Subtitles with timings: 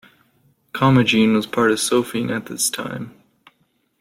[0.73, 3.13] Commagene was part of Sophene at this time.